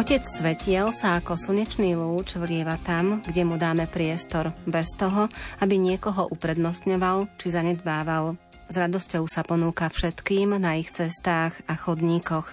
[0.00, 5.28] Otec svetiel sa ako slnečný lúč vlieva tam, kde mu dáme priestor, bez toho,
[5.60, 8.40] aby niekoho uprednostňoval či zanedbával.
[8.72, 12.48] S radosťou sa ponúka všetkým na ich cestách a chodníkoch.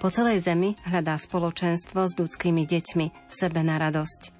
[0.00, 4.32] Po celej zemi hľadá spoločenstvo s ľudskými deťmi, sebe na radosť.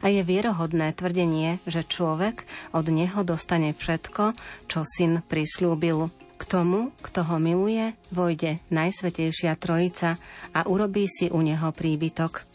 [0.00, 4.32] A je vierohodné tvrdenie, že človek od neho dostane všetko,
[4.64, 6.08] čo syn prislúbil.
[6.48, 10.16] Tomu, kto ho miluje, vojde Najsvetejšia Trojica
[10.56, 12.48] a urobí si u neho príbytok.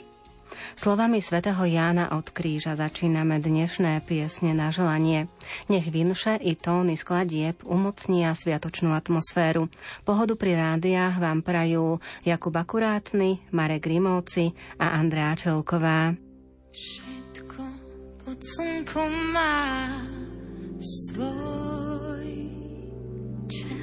[0.73, 5.29] Slovami svätého Jána od kríža začíname dnešné piesne na želanie.
[5.69, 9.69] Nech vinše i tóny skladieb umocnia sviatočnú atmosféru.
[10.01, 16.17] Pohodu pri rádiách vám prajú Jakub Akurátny, Marek Grimovci a Andrea Čelková.
[16.73, 17.61] Všetko
[18.25, 19.85] pod slnkom má
[20.81, 22.33] svoj
[23.53, 23.82] čas.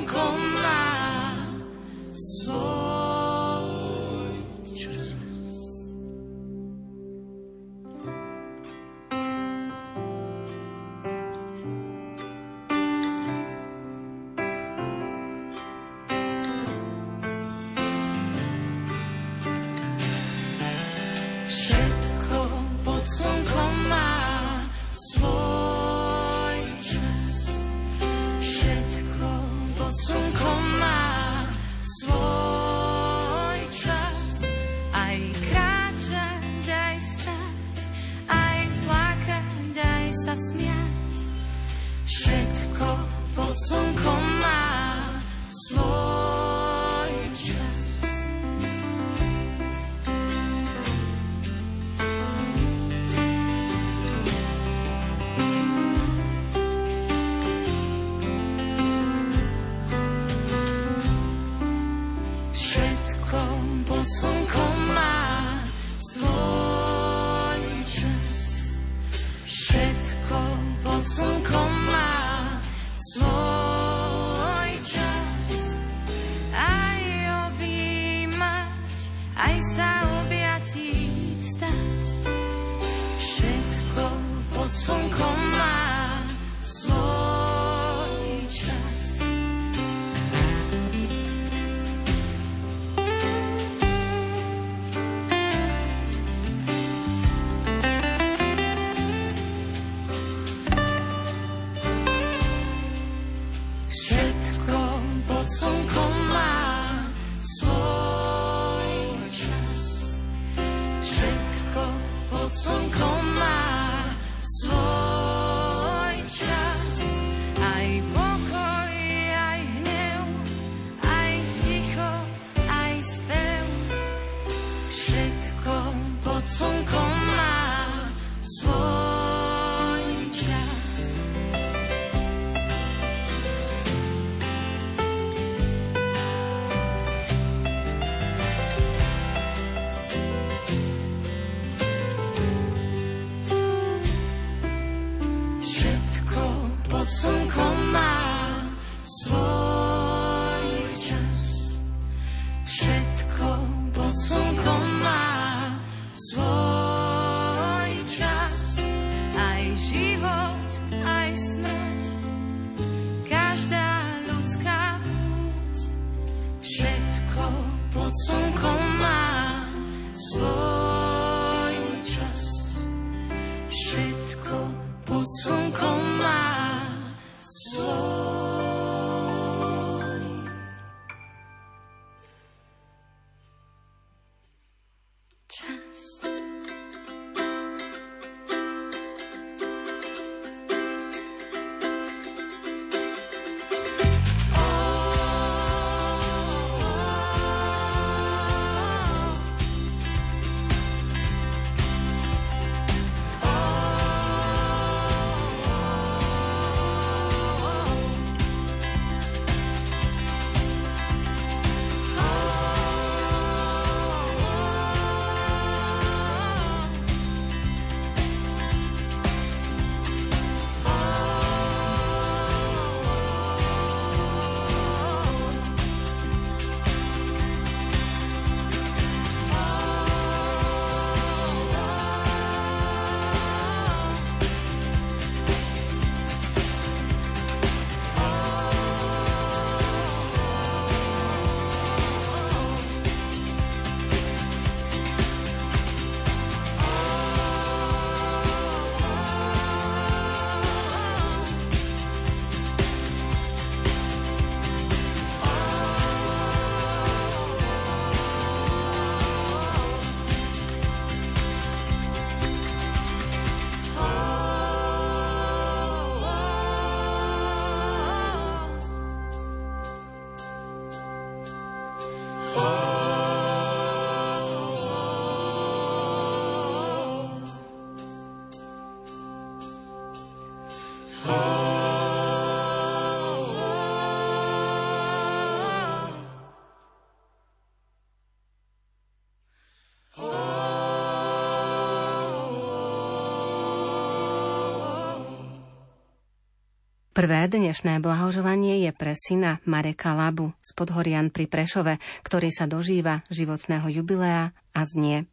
[297.19, 303.27] Prvé dnešné blahoželanie je pre syna Mareka Labu z Podhorian pri Prešove, ktorý sa dožíva
[303.27, 305.27] životného jubilea a znie.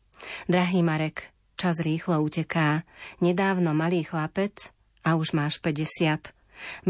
[0.50, 2.82] Drahý Marek, čas rýchlo uteká.
[3.22, 4.74] Nedávno malý chlapec
[5.06, 6.34] a už máš 50.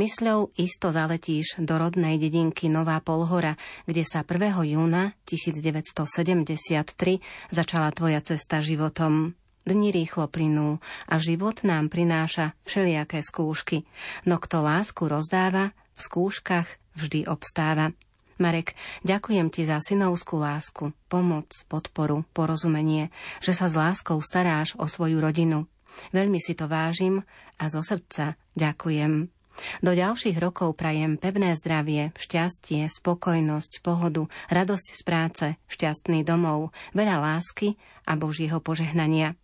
[0.01, 4.33] Mysľou isto zaletíš do rodnej dedinky Nová Polhora, kde sa 1.
[4.65, 7.21] júna 1973
[7.53, 9.37] začala tvoja cesta životom.
[9.67, 10.79] Dni rýchlo plynú
[11.11, 13.83] a život nám prináša všelijaké skúšky,
[14.23, 17.91] no kto lásku rozdáva, v skúškach vždy obstáva.
[18.39, 23.11] Marek, ďakujem ti za synovskú lásku, pomoc, podporu, porozumenie,
[23.43, 25.67] že sa s láskou staráš o svoju rodinu.
[26.15, 27.27] Veľmi si to vážim
[27.59, 29.35] a zo srdca ďakujem.
[29.83, 37.19] Do ďalších rokov prajem pevné zdravie, šťastie, spokojnosť, pohodu, radosť z práce, šťastný domov, veľa
[37.19, 37.75] lásky
[38.07, 39.35] a Božieho požehnania.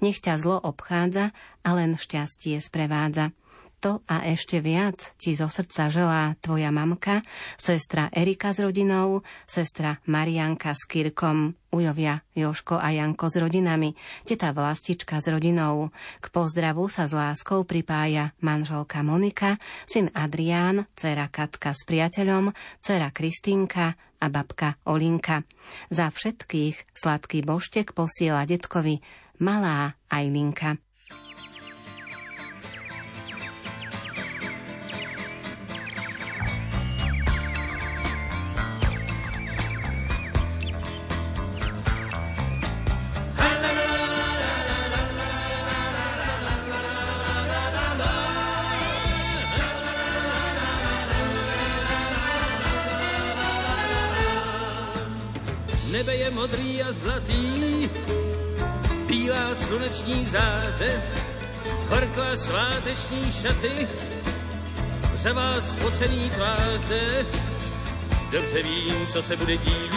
[0.00, 1.32] Nech ťa zlo obchádza
[1.62, 3.32] a len šťastie sprevádza.
[3.84, 7.20] To a ešte viac ti zo srdca želá tvoja mamka,
[7.60, 13.92] sestra Erika s rodinou, sestra Marianka s Kirkom, ujovia Joško a Janko s rodinami,
[14.24, 15.92] teta Vlastička s rodinou.
[16.24, 23.12] K pozdravu sa s láskou pripája manželka Monika, syn Adrián, dcera Katka s priateľom, dcera
[23.12, 25.44] Kristinka a babka Olinka.
[25.92, 29.04] Za všetkých sladký boštek posiela detkovi
[29.38, 30.76] malá Ajlinka.
[55.96, 57.88] Nebe je modrý a zlatý,
[59.16, 61.02] bílá sluneční záře,
[61.88, 63.88] horklá sváteční šaty,
[65.16, 67.26] řevá spocený tváře.
[68.30, 69.92] Dobře vím, co se bude dít,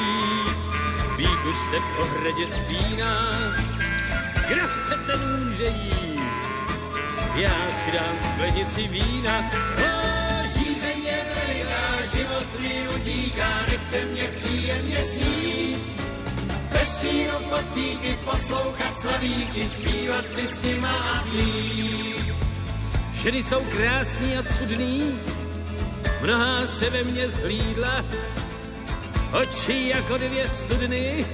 [1.17, 3.29] vík už se v ohradě spíná.
[4.47, 6.21] Kdo chce, ten může jít,
[7.35, 9.51] já si dám sklenici vína.
[9.77, 15.98] O, žízeně veliká, život mi utíká, nechte mě příjemně snít.
[17.49, 22.33] Pod fíky poslouchat slavíky, zpívat si s nima a pít.
[23.13, 25.19] Ženy jsou krásný a cudný,
[26.21, 28.05] mnohá se ve mně zhlídla,
[29.31, 31.25] oči jako dvě studny,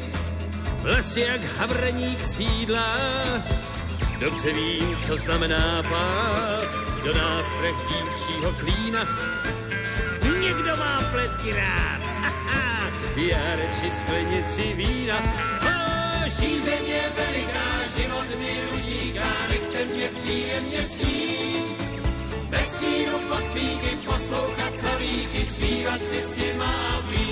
[0.82, 2.98] vlasy jak havraní křídla.
[4.20, 6.70] Dobře vím, co znamená pád
[7.04, 9.08] do nástrah dívčího klína.
[10.42, 12.05] Někdo má pletky rád,
[13.18, 15.18] já radši sklenici vína.
[15.62, 16.86] O, žízeň
[17.18, 17.68] veliká,
[17.98, 21.82] život mi utíká, nechte mě příjemně snít.
[22.50, 23.44] Bez stínu pod
[24.06, 27.25] poslouchat slavíky, zpívat si s nima a pít.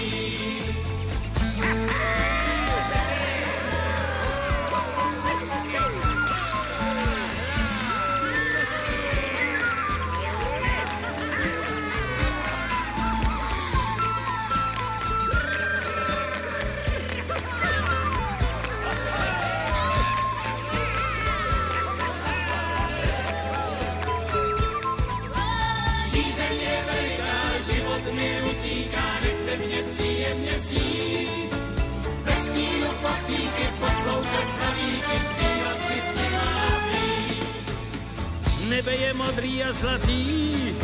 [38.70, 40.76] Nebe je modrý a zlatý,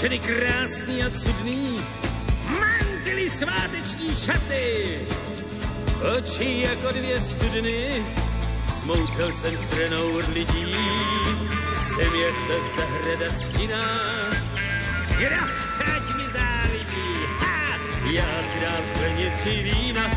[0.00, 1.80] ženy krásný a cudný,
[2.50, 4.98] mantily sváteční šaty,
[6.18, 8.04] oči jako dvě studny,
[8.80, 10.76] smoučel jsem stranou lidí,
[11.74, 13.84] jsem jak ta zahrada stina,
[15.46, 17.78] chce, ať mi závidí, ha,
[18.10, 20.10] já si dám sklenici vína,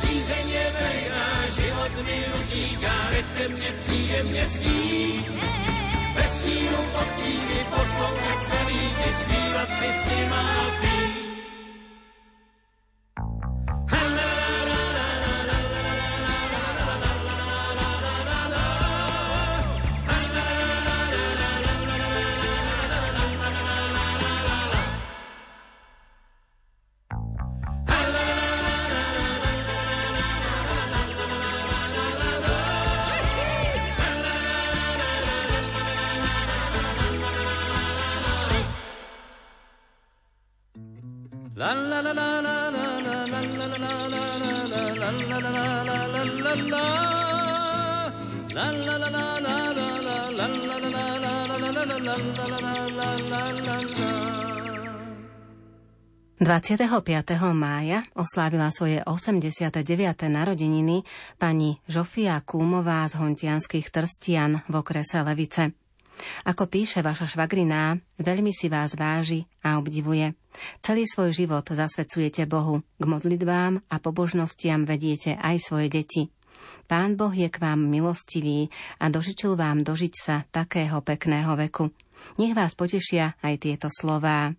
[0.00, 1.21] žízeně veliká,
[1.92, 3.48] Svět mi utíká, veď ke
[4.22, 5.24] mně sní.
[6.14, 9.68] Bez stínu pod chvíli poslouchat celý líbí, zpívat
[57.54, 59.78] mája oslávila svoje 89.
[60.26, 61.06] narodeniny
[61.38, 65.70] pani Žofia Kúmová z Hontianských Trstian v okrese Levice.
[66.42, 70.34] Ako píše vaša švagriná, veľmi si vás váži a obdivuje.
[70.82, 76.26] Celý svoj život zasvedcujete Bohu, k modlitbám a pobožnostiam vediete aj svoje deti.
[76.90, 78.66] Pán Boh je k vám milostivý
[78.98, 81.94] a dožičil vám dožiť sa takého pekného veku.
[82.42, 84.50] Nech vás potešia aj tieto slová.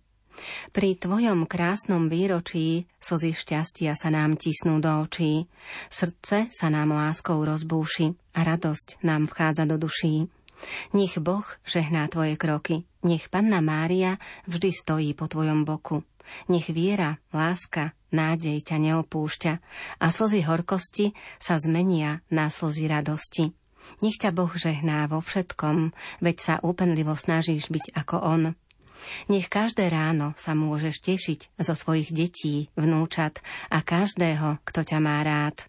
[0.74, 5.46] Pri tvojom krásnom výročí slzy šťastia sa nám tisnú do očí,
[5.88, 10.26] srdce sa nám láskou rozbúši a radosť nám vchádza do duší.
[10.94, 16.06] Nech Boh žehná tvoje kroky, nech Panna Mária vždy stojí po tvojom boku.
[16.48, 19.52] Nech viera, láska, nádej ťa neopúšťa
[20.00, 23.52] a slzy horkosti sa zmenia na slzy radosti.
[24.00, 25.92] Nech ťa Boh žehná vo všetkom,
[26.24, 28.42] veď sa úpenlivo snažíš byť ako On.
[29.28, 35.20] Nech každé ráno sa môžeš tešiť zo svojich detí, vnúčat a každého, kto ťa má
[35.22, 35.68] rád.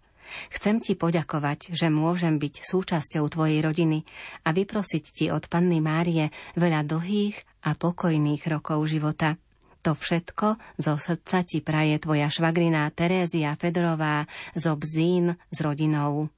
[0.49, 4.03] Chcem ti poďakovať, že môžem byť súčasťou tvojej rodiny
[4.43, 7.37] a vyprosiť ti od Panny Márie veľa dlhých
[7.69, 9.37] a pokojných rokov života.
[9.85, 14.25] To všetko zo srdca ti praje tvoja švagriná Terézia Fedorová
[14.57, 16.33] z Obzín s rodinou.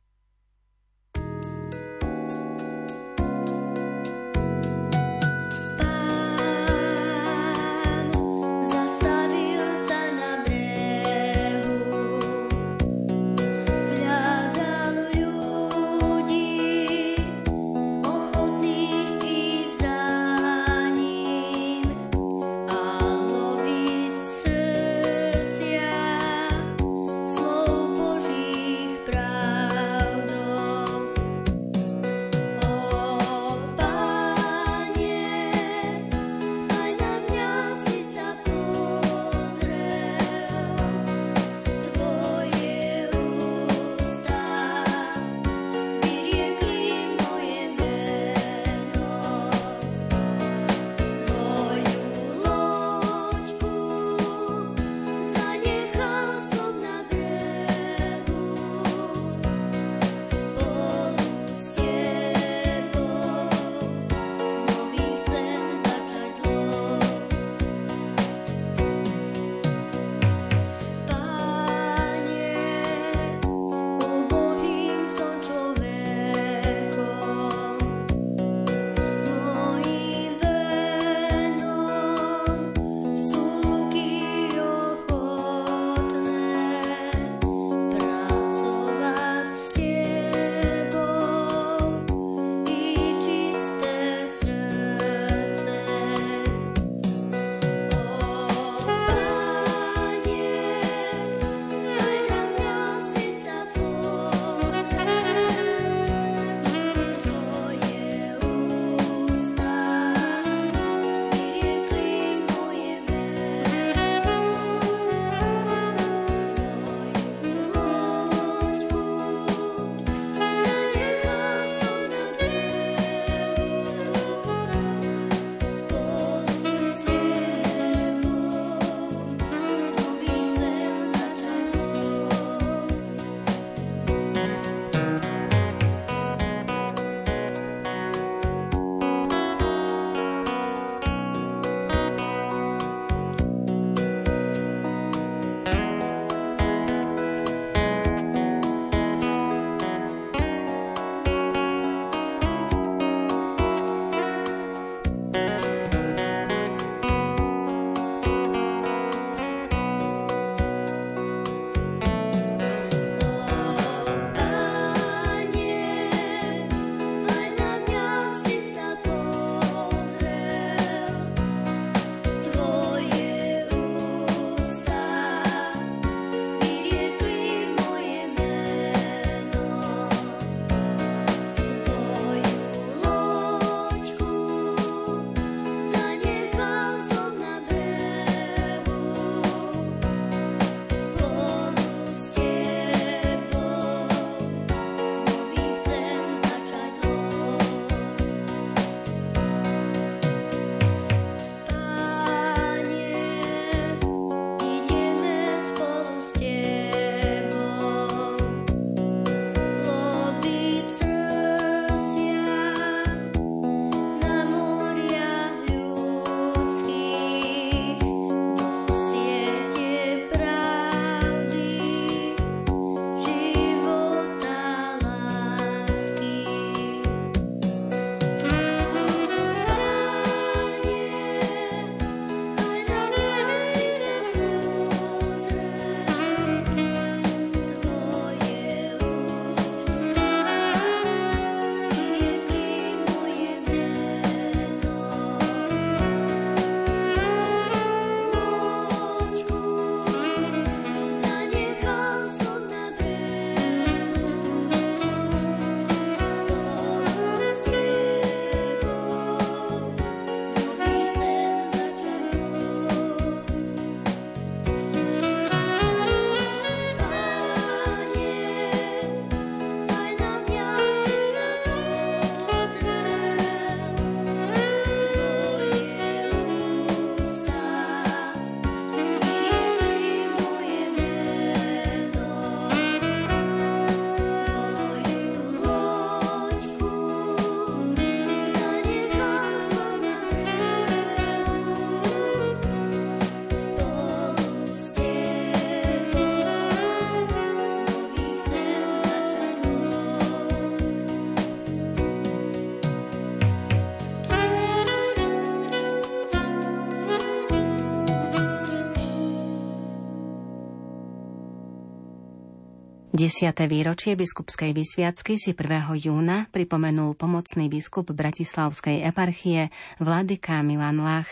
[313.17, 315.89] Desiate výročie biskupskej vysviacky si 1.
[316.05, 321.25] júna pripomenul pomocný biskup Bratislavskej eparchie Vladyka Milan Lach.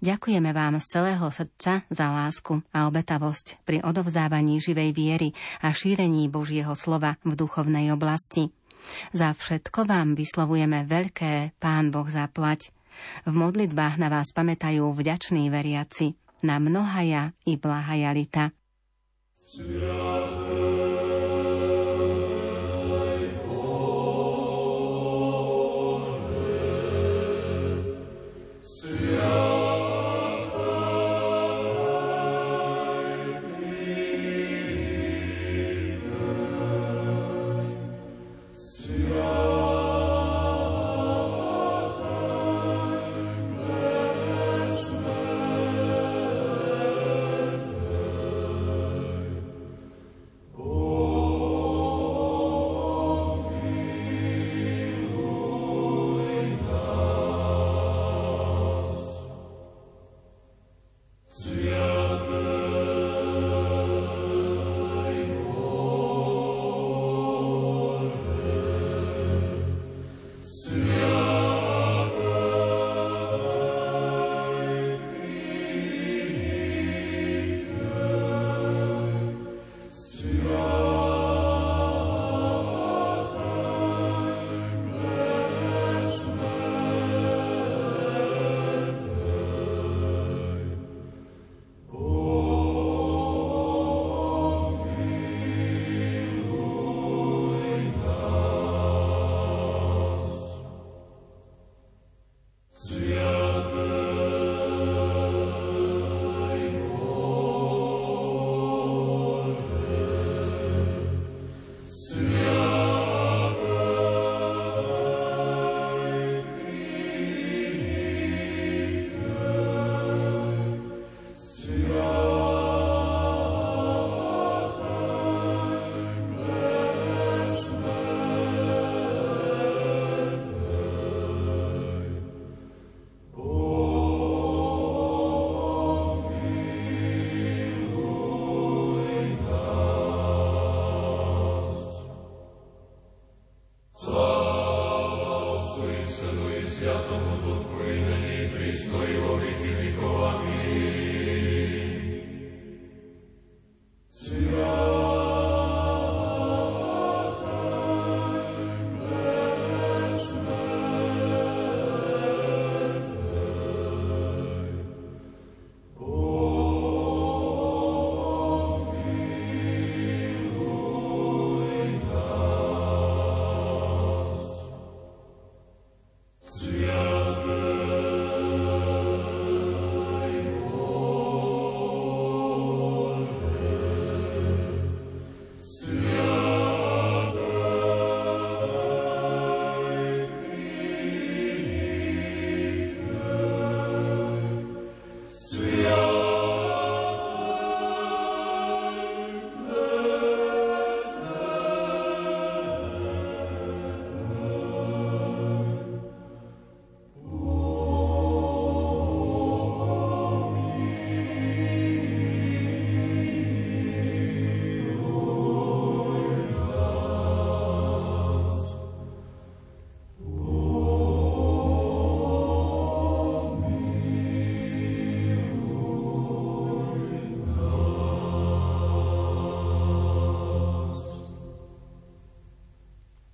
[0.00, 5.28] Ďakujeme vám z celého srdca za lásku a obetavosť pri odovzdávaní živej viery
[5.60, 8.48] a šírení Božieho slova v duchovnej oblasti.
[9.12, 12.72] Za všetko vám vyslovujeme veľké Pán Boh zaplať.
[13.28, 18.48] V modlitbách na vás pamätajú vďační veriaci, na mnohaja i blahajalita.
[19.36, 20.71] Sviat.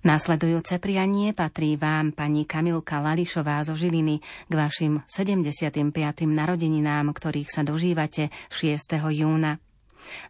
[0.09, 4.17] Nasledujúce prianie patrí vám, pani Kamilka Lališová zo Žiliny,
[4.49, 5.85] k vašim 75.
[6.25, 9.05] narodeninám, ktorých sa dožívate 6.
[9.13, 9.61] júna.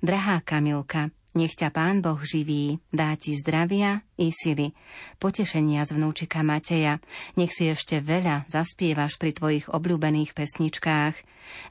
[0.03, 4.75] Drahá Kamilka, nech ťa Pán Boh živí, dá ti zdravia i sily,
[5.15, 6.99] potešenia z vnúčika Mateja,
[7.39, 11.15] nech si ešte veľa zaspievaš pri tvojich obľúbených pesničkách.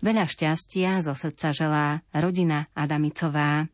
[0.01, 3.69] Veľa šťastia zo srdca želá rodina Adamicová.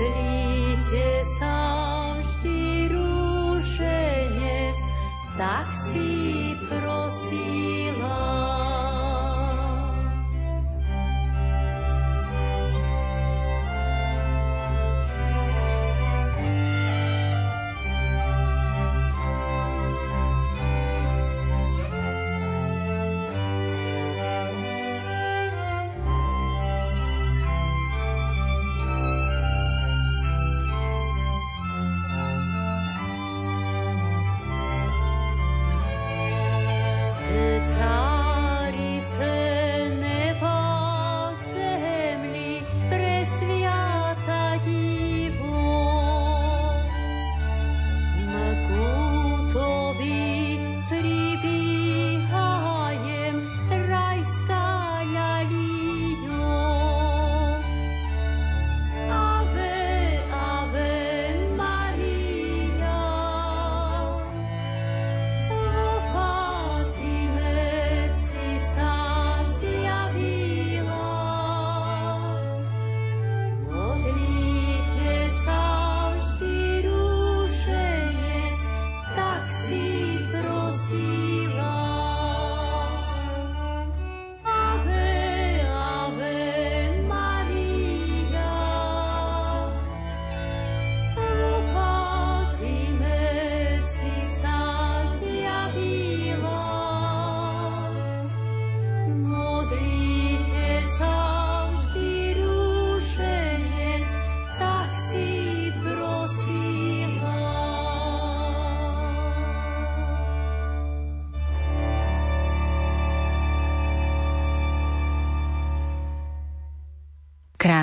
[0.00, 1.49] Modlite sa.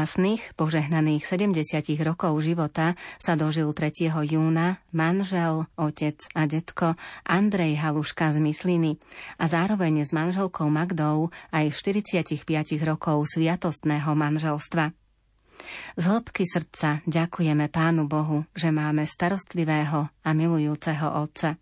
[0.07, 4.07] Krásnych, požehnaných 70 rokov života sa dožil 3.
[4.07, 6.95] júna manžel, otec a detko
[7.27, 9.03] Andrej Haluška z Mysliny
[9.35, 12.39] a zároveň s manželkou Magdou aj 45
[12.87, 14.95] rokov sviatostného manželstva.
[15.99, 21.59] Z hĺbky srdca ďakujeme Pánu Bohu, že máme starostlivého a milujúceho Otca.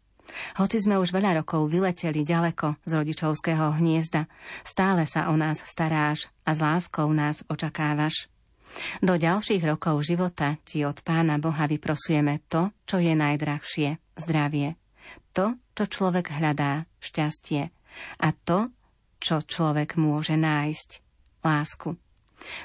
[0.62, 4.30] Hoci sme už veľa rokov vyleteli ďaleko z rodičovského hniezda,
[4.62, 8.35] stále sa o nás staráš a s láskou nás očakávaš.
[9.00, 14.76] Do ďalších rokov života ti od Pána Boha vyprosujeme to, čo je najdrahšie, zdravie.
[15.36, 17.72] To, čo človek hľadá, šťastie.
[18.24, 18.72] A to,
[19.20, 20.90] čo človek môže nájsť,
[21.44, 21.96] lásku.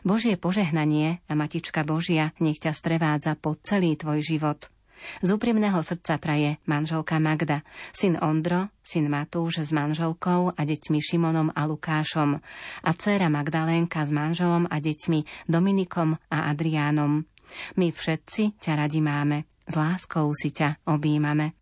[0.02, 4.60] Božie požehnanie a Matička Božia nech ťa sprevádza po celý tvoj život–
[5.20, 11.52] z úprimného srdca praje manželka Magda, syn Ondro, syn Matúš s manželkou a deťmi Šimonom
[11.52, 12.40] a Lukášom
[12.82, 17.28] a dcéra Magdalénka s manželom a deťmi Dominikom a Adriánom.
[17.76, 21.59] My všetci ťa radi máme, s láskou si ťa objímame.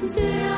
[0.00, 0.57] Say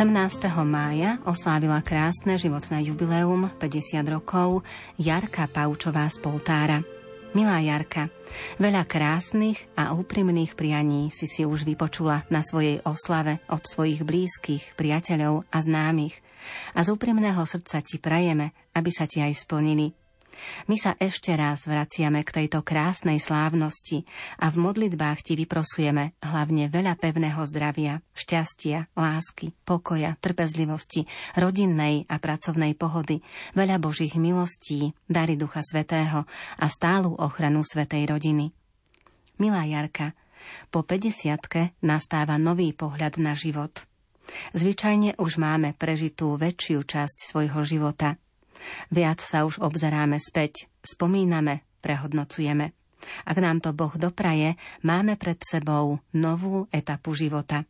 [0.00, 0.48] 18.
[0.64, 4.64] mája oslávila krásne životné jubileum 50 rokov
[4.96, 6.80] Jarka Paučová z Poltára.
[7.36, 8.08] Milá Jarka,
[8.56, 14.72] veľa krásnych a úprimných prianí si si už vypočula na svojej oslave od svojich blízkych,
[14.72, 16.16] priateľov a známych.
[16.72, 19.99] A z úprimného srdca ti prajeme, aby sa ti aj splnili.
[20.66, 24.04] My sa ešte raz vraciame k tejto krásnej slávnosti
[24.40, 32.16] a v modlitbách ti vyprosujeme hlavne veľa pevného zdravia, šťastia, lásky, pokoja, trpezlivosti, rodinnej a
[32.22, 33.20] pracovnej pohody,
[33.56, 36.24] veľa Božích milostí, dary Ducha Svetého
[36.58, 38.52] a stálu ochranu Svetej rodiny.
[39.40, 40.12] Milá Jarka,
[40.68, 43.84] po 50 nastáva nový pohľad na život.
[44.54, 48.16] Zvyčajne už máme prežitú väčšiu časť svojho života–
[48.92, 52.72] Viac sa už obzeráme späť, spomíname, prehodnocujeme.
[53.24, 57.64] Ak nám to Boh dopraje, máme pred sebou novú etapu života.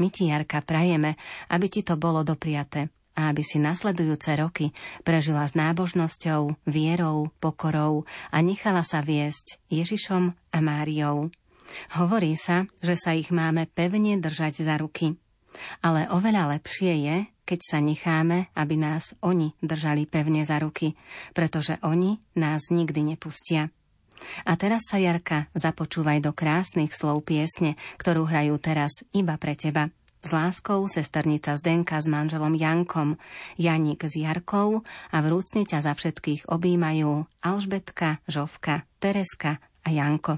[0.00, 1.20] My ti, Jarka, prajeme,
[1.52, 2.88] aby ti to bolo dopriate
[3.20, 4.72] a aby si nasledujúce roky
[5.04, 11.28] prežila s nábožnosťou, vierou, pokorou a nechala sa viesť Ježišom a Máriou.
[12.00, 15.20] Hovorí sa, že sa ich máme pevne držať za ruky.
[15.84, 17.16] Ale oveľa lepšie je,
[17.50, 20.94] keď sa necháme, aby nás oni držali pevne za ruky,
[21.34, 23.74] pretože oni nás nikdy nepustia.
[24.46, 29.90] A teraz sa, Jarka, započúvaj do krásnych slov piesne, ktorú hrajú teraz iba pre teba.
[30.20, 33.16] S láskou sesternica Zdenka s manželom Jankom,
[33.56, 40.36] Janik s Jarkou a vrúcne ťa za všetkých objímajú Alžbetka, Žovka, Tereska a Janko.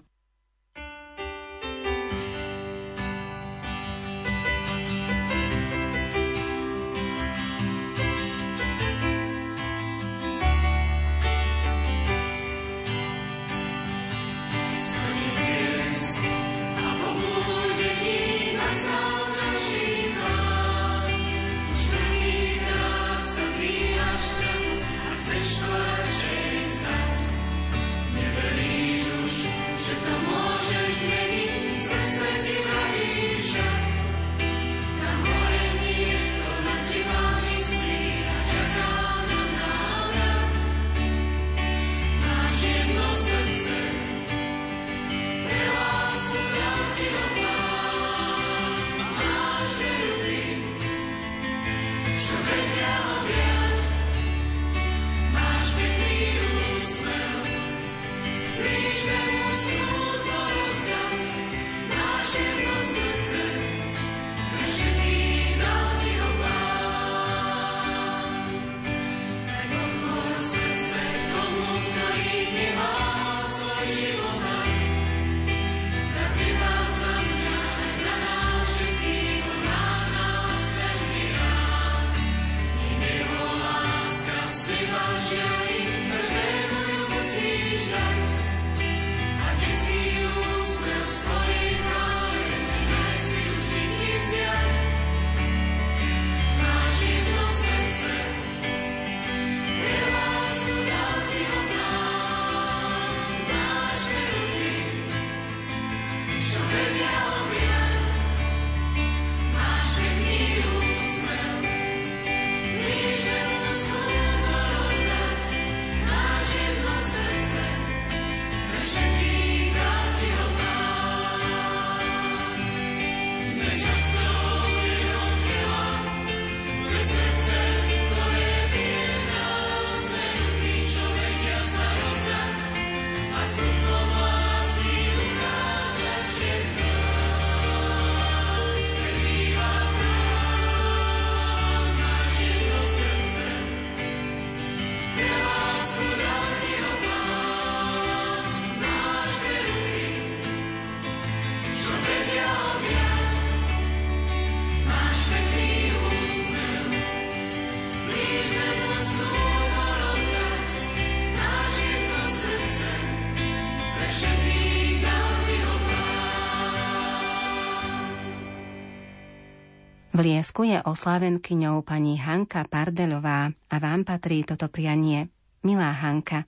[170.22, 175.26] Liesku je oslávenkyňou pani Hanka Pardelová a vám patrí toto prianie.
[175.66, 176.46] Milá Hanka,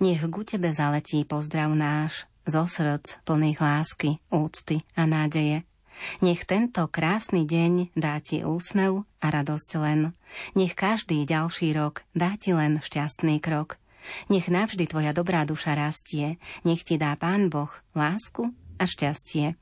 [0.00, 5.68] nech ku tebe zaletí pozdrav náš zo srdc plných lásky, úcty a nádeje.
[6.24, 10.16] Nech tento krásny deň dá ti úsmev a radosť len.
[10.56, 13.76] Nech každý ďalší rok dá ti len šťastný krok.
[14.32, 18.48] Nech navždy tvoja dobrá duša rastie, nech ti dá Pán Boh lásku
[18.80, 19.60] a šťastie.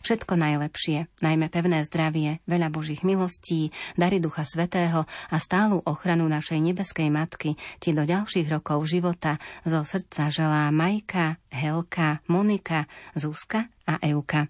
[0.00, 3.68] Všetko najlepšie, najmä pevné zdravie, veľa Božích milostí,
[4.00, 9.84] dary Ducha Svetého a stálu ochranu našej nebeskej Matky ti do ďalších rokov života zo
[9.84, 14.48] srdca želá Majka, Helka, Monika, Zuzka a Euka.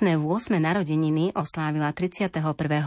[0.00, 0.56] Krásne 8.
[0.56, 2.40] narodeniny oslávila 31.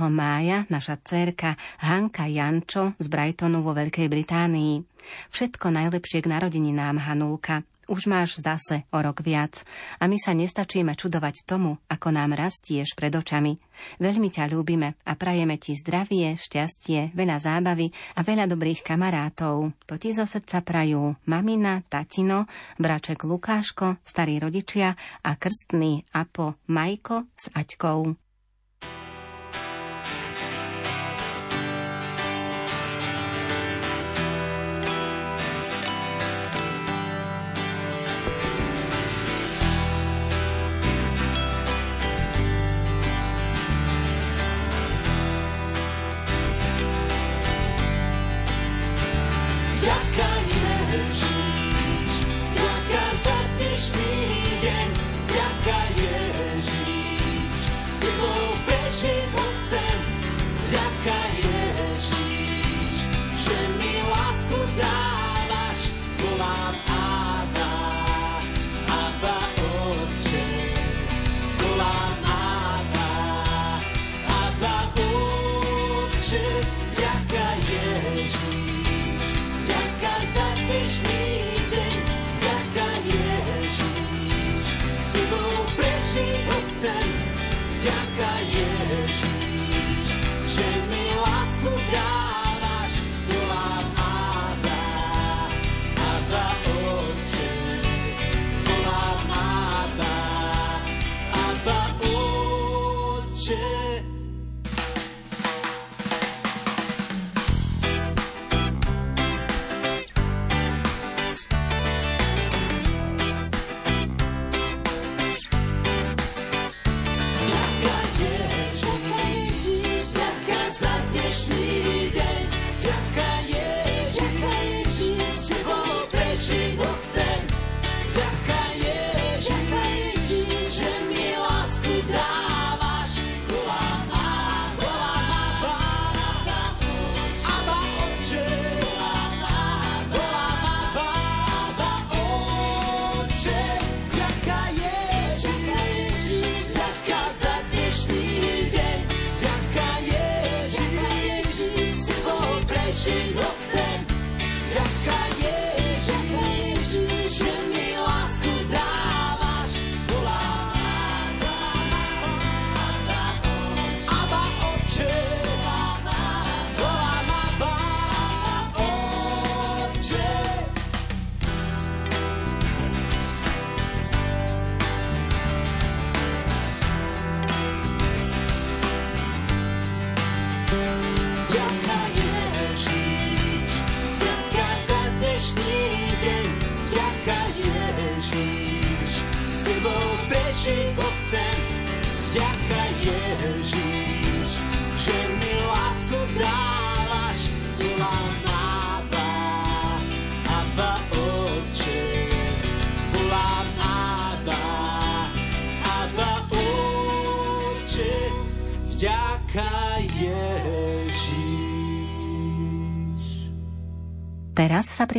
[0.09, 1.53] mája naša dcerka
[1.85, 4.92] Hanka Jančo z Brightonu vo Veľkej Británii.
[5.33, 7.65] Všetko najlepšie k narodeninám, Hanulka.
[7.89, 9.65] Už máš zase o rok viac
[9.97, 13.57] a my sa nestačíme čudovať tomu, ako nám rastieš pred očami.
[13.97, 19.73] Veľmi ťa ľúbime a prajeme ti zdravie, šťastie, veľa zábavy a veľa dobrých kamarátov.
[19.89, 22.45] To ti zo srdca prajú mamina, tatino,
[22.77, 24.93] braček Lukáško, starí rodičia
[25.25, 28.22] a krstný Apo Majko s Aťkou.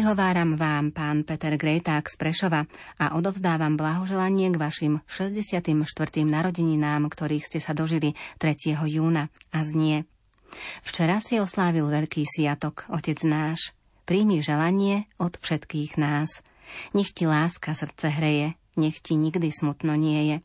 [0.05, 2.69] Prihováram vám, pán Peter Grejták z Prešova
[3.01, 5.65] a odovzdávam blahoželanie k vašim 64.
[6.29, 8.77] narodeninám, ktorých ste sa dožili 3.
[8.85, 10.05] júna a znie.
[10.85, 13.73] Včera si oslávil veľký sviatok, Otec náš.
[14.05, 16.45] Príjmi želanie od všetkých nás.
[16.93, 20.37] Nech ti láska srdce hreje, nech ti nikdy smutno nie je.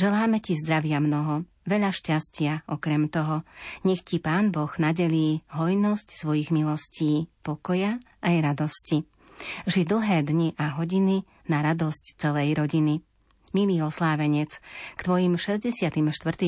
[0.00, 3.44] Želáme ti zdravia mnoho, veľa šťastia okrem toho.
[3.84, 9.04] Nech ti Pán Boh nadelí hojnosť svojich milostí, pokoja aj radosti.
[9.68, 13.04] Ži dlhé dni a hodiny na radosť celej rodiny.
[13.54, 14.50] Milý oslávenec,
[14.98, 15.94] k tvojim 64.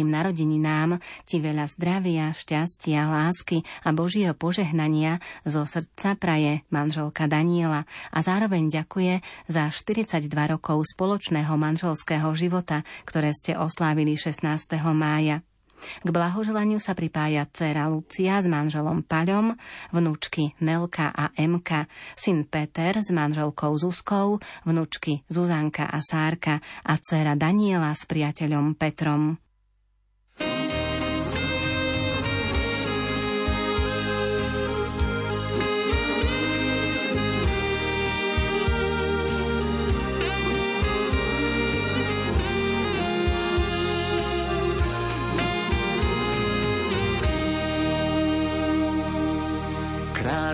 [0.03, 8.19] narodeninám ti veľa zdravia, šťastia, lásky a Božieho požehnania zo srdca praje manželka Daniela a
[8.27, 14.43] zároveň ďakuje za 42 rokov spoločného manželského života, ktoré ste oslávili 16.
[14.91, 15.47] mája.
[15.79, 19.55] K blahoželaniu sa pripája dcera Lucia s manželom Paľom,
[19.95, 21.87] vnúčky Nelka a Emka,
[22.19, 29.46] syn Peter s manželkou Zuzkou, vnúčky Zuzanka a Sárka a dcera Daniela s priateľom Petrom.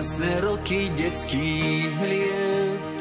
[0.03, 2.99] Krásne roky detských liet.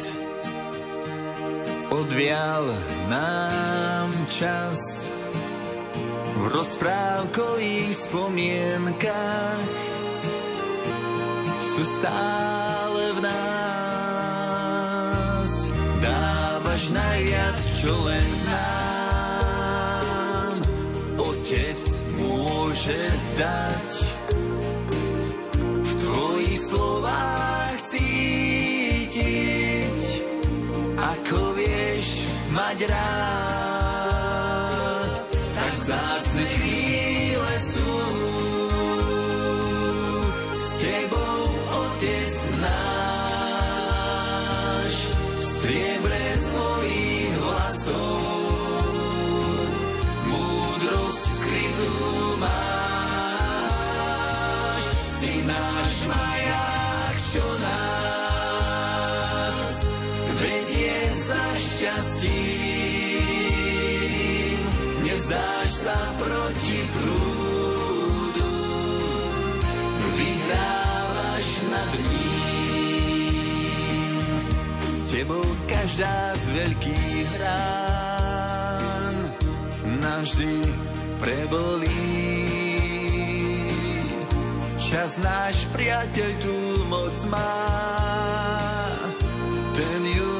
[1.91, 2.63] Odvial
[3.11, 5.11] nám čas
[6.39, 9.67] v rozprávkových spomienkách
[11.75, 14.63] sú stále v nás.
[15.99, 19.03] Dávaš najviac, čo len nám
[22.83, 23.03] dokáže
[23.39, 23.92] dať.
[26.63, 29.19] Slovách cítiť,
[30.95, 32.23] ako vieš
[32.55, 33.93] mať rád.
[35.59, 36.32] Tak vzácne
[75.23, 79.15] tebou každá z veľkých rán
[80.03, 80.59] navždy
[81.23, 82.11] prebolí.
[84.83, 86.59] Čas náš priateľ tú
[86.91, 87.55] moc má,
[89.79, 90.33] ten ju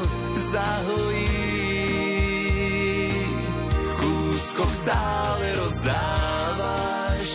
[0.51, 1.47] zahojí.
[3.71, 7.29] V kúskoch stále rozdávaš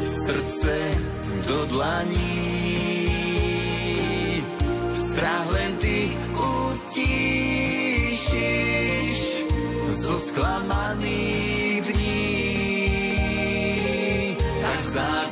[0.00, 0.76] srdce
[1.44, 2.32] do dlaní.
[5.12, 5.71] Strach len
[10.32, 12.24] sklamaných dní.
[14.64, 15.31] Tak vzácne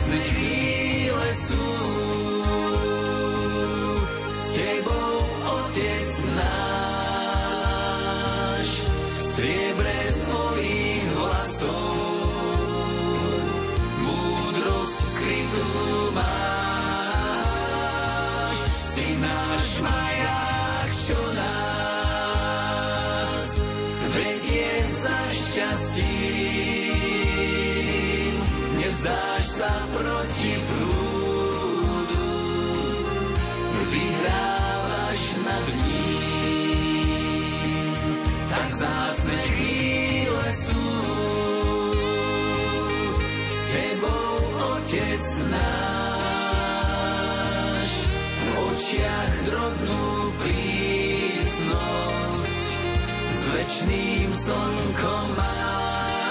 [54.50, 56.26] slnkom máš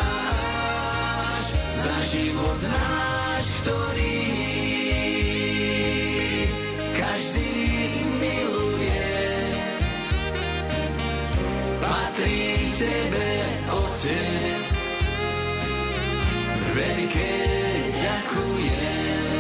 [1.56, 4.20] za život náš, ktorý
[7.00, 7.56] každý
[8.20, 9.16] miluje.
[11.80, 13.30] Patrí tebe,
[13.72, 14.68] Otec,
[16.76, 17.32] veľké
[18.04, 19.32] ďakujem.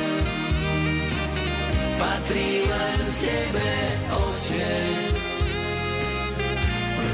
[1.99, 3.71] Patrí len tebe,
[4.15, 5.19] Otec,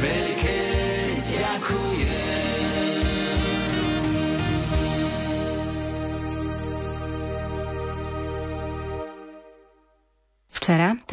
[0.05, 0.34] veľké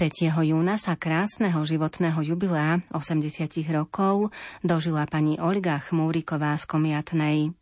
[0.03, 0.35] 3.
[0.35, 3.23] júna, sa krásneho životného jubilea 80
[3.71, 4.35] rokov
[4.67, 7.55] dožila pani Olga Chmúriková z Komiatnej.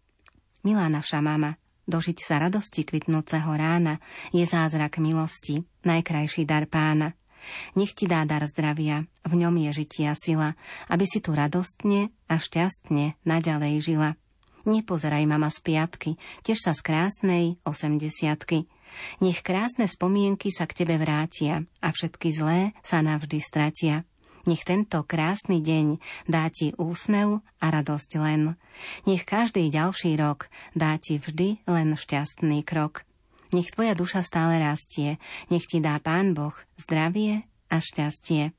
[0.65, 4.01] Milá naša mama, dožiť sa radosti kvitnúceho rána
[4.33, 7.13] je zázrak milosti, najkrajší dar pána.
[7.77, 10.57] Nech ti dá dar zdravia, v ňom je žitia sila,
[10.89, 14.17] aby si tu radostne a šťastne naďalej žila.
[14.65, 18.65] Nepozeraj mama z piatky, tiež sa z krásnej osemdesiatky.
[19.25, 24.09] Nech krásne spomienky sa k tebe vrátia a všetky zlé sa navždy stratia.
[24.49, 28.57] Nech tento krásny deň dá ti úsmev a radosť len.
[29.05, 33.05] Nech každý ďalší rok dá ti vždy len šťastný krok.
[33.51, 35.19] Nech tvoja duša stále rastie,
[35.51, 38.55] nech ti dá Pán Boh zdravie a šťastie.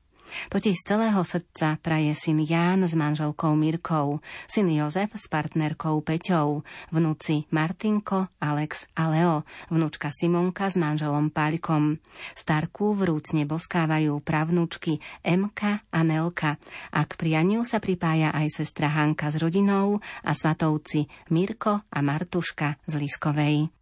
[0.48, 6.64] Totiž z celého srdca praje syn Ján s manželkou Mirkou, syn Jozef s partnerkou Peťou,
[6.90, 9.36] vnúci Martinko, Alex a Leo,
[9.68, 12.00] vnúčka Simonka s manželom Pálkom.
[12.32, 16.56] Starku vrúcne boskávajú pravnúčky Emka a Nelka
[16.90, 22.80] a k prianiu sa pripája aj sestra Hanka s rodinou a svatovci Mirko a Martuška
[22.88, 23.81] z Liskovej.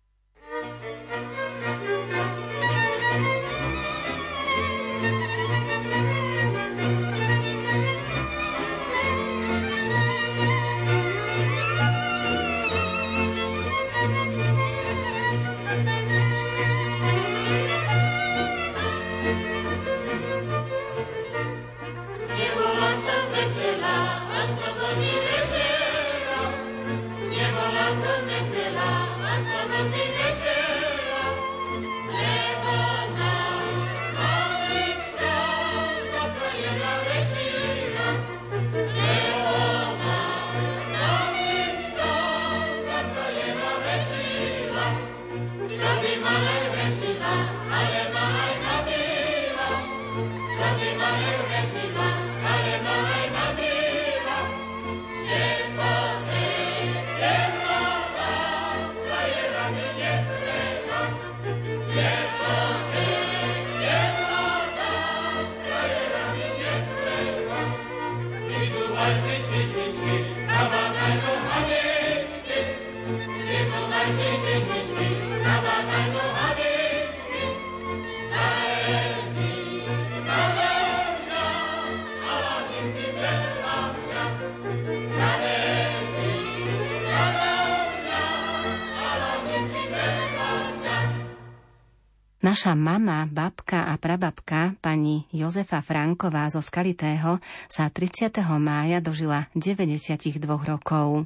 [92.60, 97.40] Naša mama, babka a prababka, pani Jozefa Franková zo Skalitého,
[97.72, 98.36] sa 30.
[98.60, 101.24] mája dožila 92 rokov.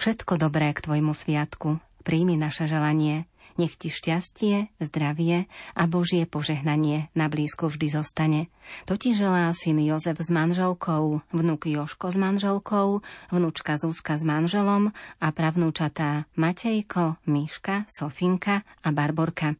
[0.00, 1.76] Všetko dobré k tvojmu sviatku.
[2.00, 3.28] Príjmi naše želanie.
[3.60, 5.44] Nech ti šťastie, zdravie
[5.76, 8.48] a Božie požehnanie na blízku vždy zostane.
[8.88, 14.88] To ti želá syn Jozef s manželkou, vnuk Joško s manželkou, vnúčka Zuzka s manželom
[15.20, 19.52] a pravnúčatá Matejko, Miška, Sofinka a Barborka.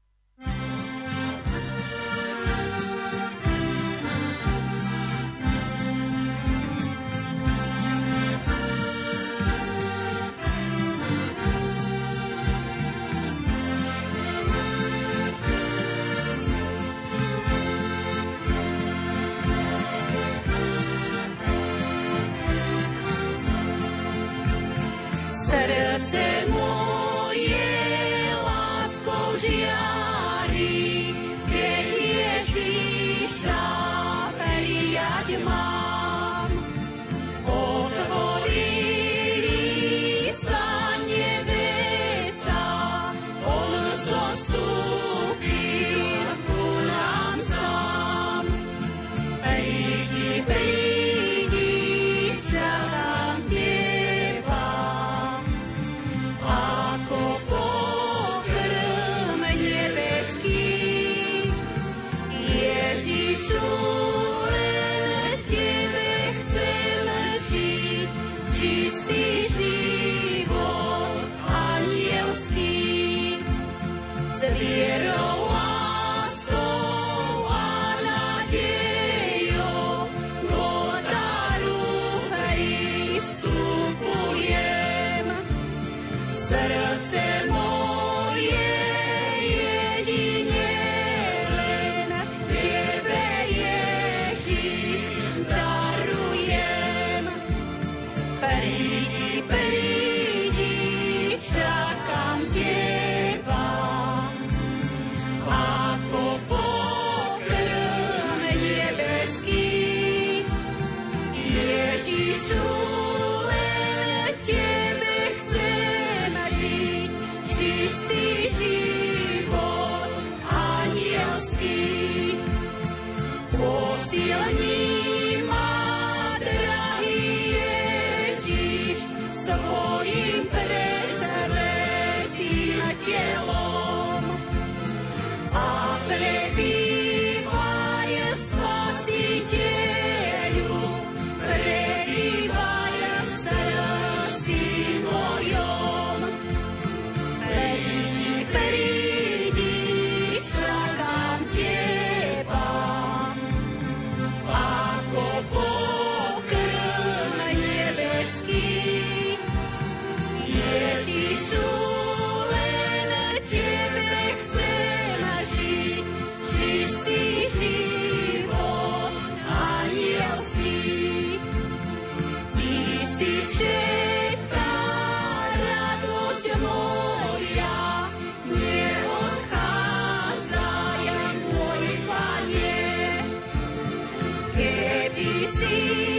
[185.46, 186.15] see.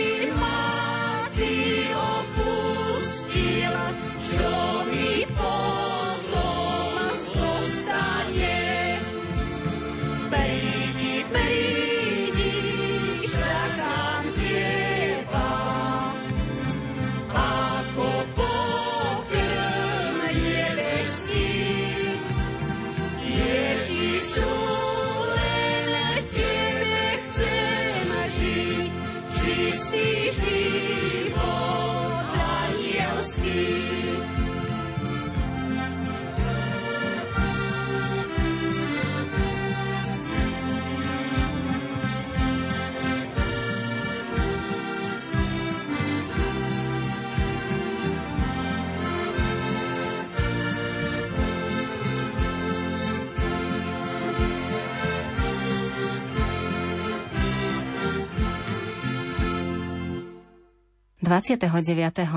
[61.27, 61.67] ...29.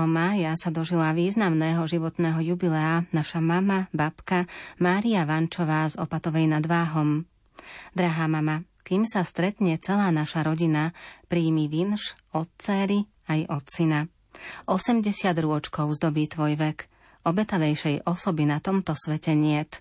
[0.03, 4.51] mája sa dožila významného životného jubilea naša mama, babka
[4.83, 7.23] Mária Vančová z Opatovej nad Váhom.
[7.95, 10.91] Drahá mama, kým sa stretne celá naša rodina,
[11.31, 14.11] príjmi vinš od céry aj od syna.
[14.67, 15.07] 80
[15.39, 16.91] rôčkov zdobí tvoj vek.
[17.23, 19.79] Obetavejšej osoby na tomto svete niet.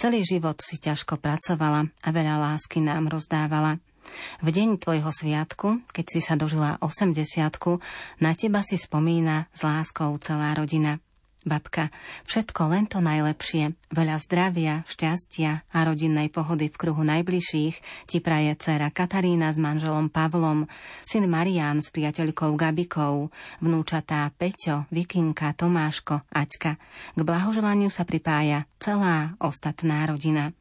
[0.00, 3.76] Celý život si ťažko pracovala a veľa lásky nám rozdávala.
[4.44, 7.16] V deň tvojho sviatku, keď si sa dožila 80
[8.22, 10.98] na teba si spomína s láskou celá rodina.
[11.46, 11.94] Babka,
[12.26, 18.58] všetko len to najlepšie, veľa zdravia, šťastia a rodinnej pohody v kruhu najbližších ti praje
[18.58, 20.66] dcera Katarína s manželom Pavlom,
[21.06, 23.30] syn Marián s priateľkou Gabikou,
[23.62, 26.74] vnúčatá Peťo, Vikinka, Tomáško, Aťka.
[27.14, 30.57] K blahoželaniu sa pripája celá ostatná rodina.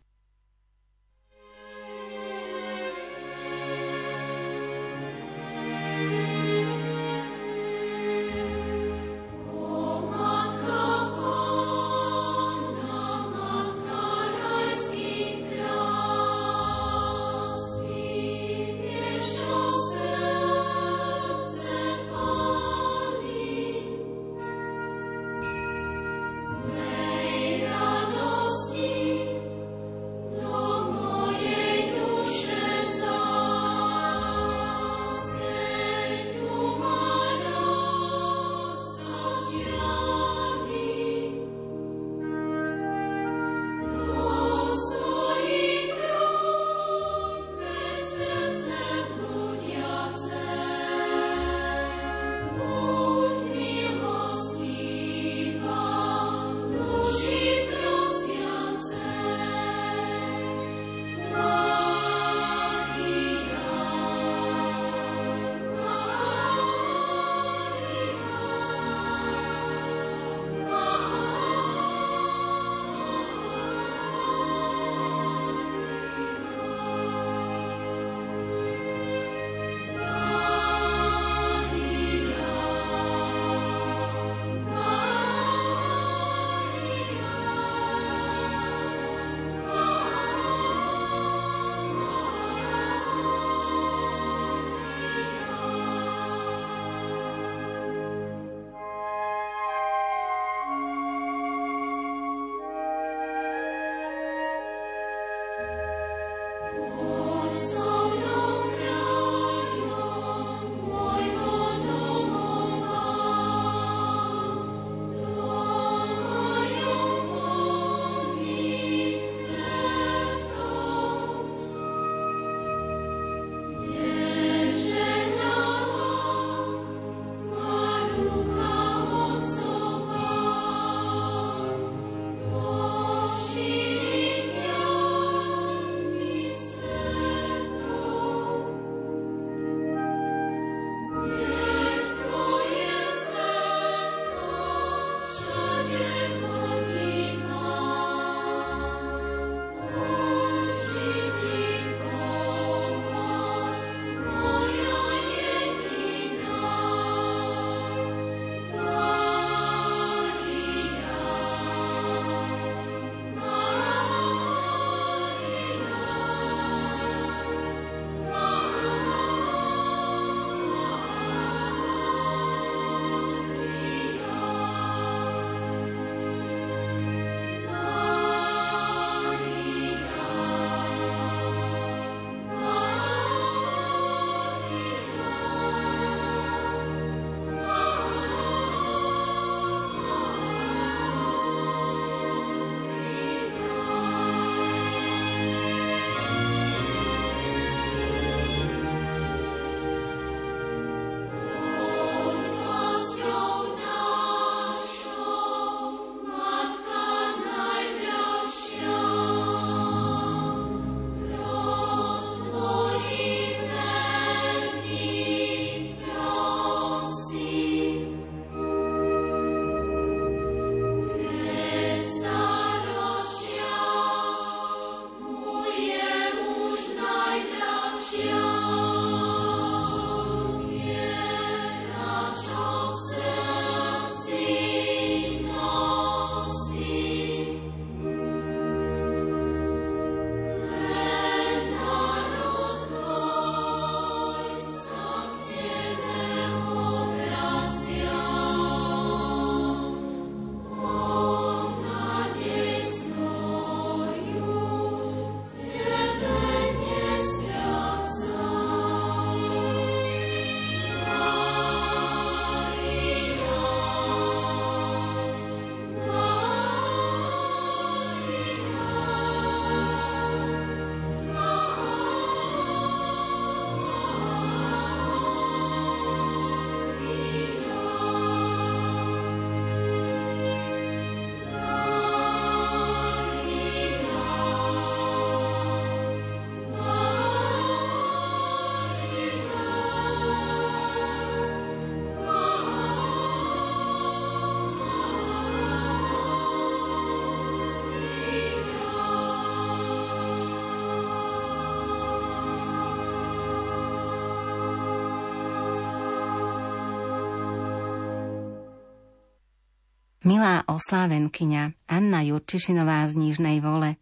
[310.27, 313.95] Milá oslávenkyňa Anna Jurčišinová z Nížnej vole,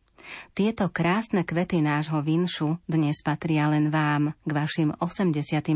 [0.57, 5.69] tieto krásne kvety nášho vinšu dnes patria len vám, k vašim 86.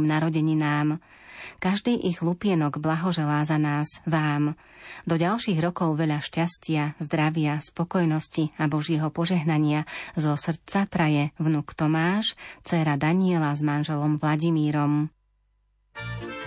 [0.00, 1.04] narodeninám.
[1.60, 4.56] Každý ich lupienok blahoželá za nás, vám.
[5.04, 9.84] Do ďalších rokov veľa šťastia, zdravia, spokojnosti a Božieho požehnania
[10.16, 15.12] zo srdca praje vnuk Tomáš, dcera Daniela s manželom Vladimírom.
[15.92, 16.39] zmením, no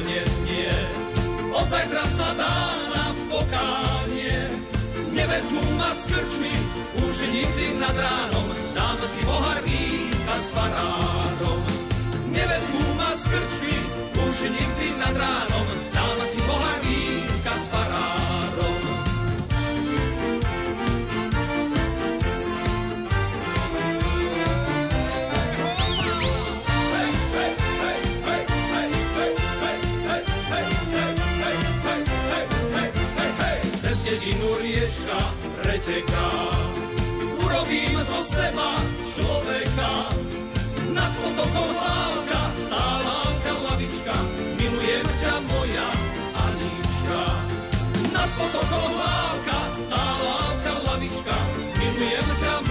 [0.00, 0.72] dnes nie.
[1.50, 2.56] Od zajtra sa dá
[2.94, 4.48] na pokánie.
[5.10, 6.54] Nevezmú ma s krčmi,
[7.02, 11.60] už nikdy nad ránom, dám si pohár víka s farárom.
[12.30, 13.76] Nevezmú ma s krčmi,
[14.16, 15.99] už nikdy nad ránom, dám
[35.80, 36.28] preteká.
[37.40, 39.90] Urobím zo seba človeka,
[40.92, 44.14] nad potokom lávka, tá lávka lavička,
[44.60, 45.88] milujem ťa moja
[46.36, 47.20] Anička.
[48.12, 49.58] Nad potokom lávka,
[49.88, 51.36] tá lávka lavička,
[51.80, 52.69] milujem ťa moja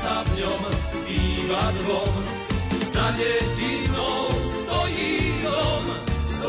[0.00, 0.62] sa v ňom
[1.04, 2.14] býva dvom.
[2.88, 5.84] Za dedinou stojí dom,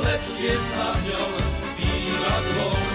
[0.08, 1.32] lepšie sa v ňom
[1.76, 2.91] býva dvom.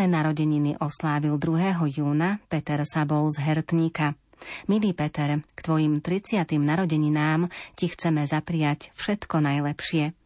[0.00, 1.76] Krásne narodeniny oslávil 2.
[2.00, 4.16] júna Peter Sabol z Hertníka.
[4.64, 6.40] Milý Peter, k tvojim 30.
[6.56, 10.16] narodeninám ti chceme zapriať všetko najlepšie.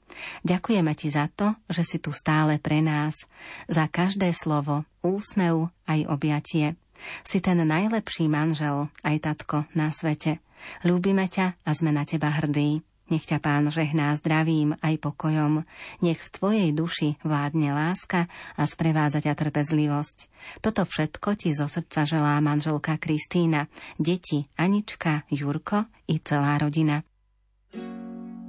[0.47, 3.27] Ďakujeme ti za to, že si tu stále pre nás,
[3.67, 6.79] za každé slovo, úsmev aj objatie.
[7.27, 10.39] Si ten najlepší manžel, aj tatko, na svete.
[10.87, 12.79] Ľúbime ťa a sme na teba hrdí.
[13.13, 15.69] Nech ťa pán žehná zdravím aj pokojom.
[16.01, 20.19] Nech v tvojej duši vládne láska a sprevádza ťa trpezlivosť.
[20.65, 23.69] Toto všetko ti zo srdca želá manželka Kristína,
[24.01, 27.05] deti Anička, Jurko i celá rodina.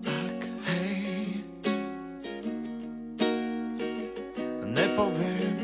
[0.06, 0.40] Tak,
[0.72, 1.44] hej,
[4.72, 5.56] nepoviem,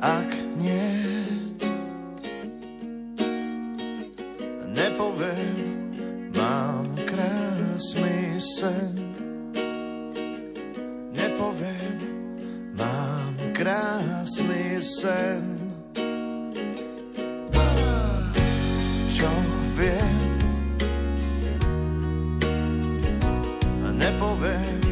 [0.00, 0.92] ak nie.
[4.74, 5.56] Nepoviem,
[6.34, 8.13] mám krásny
[8.44, 8.92] sen.
[11.16, 11.96] Nepoviem,
[12.76, 15.56] mám krásny sen.
[19.08, 19.30] Čo
[19.78, 20.18] viem,
[23.96, 24.83] nepoviem,